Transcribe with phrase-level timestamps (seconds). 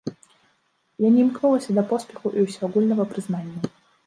[1.07, 3.57] Я не імкнуся да поспеху і ўсеагульнага прызнання.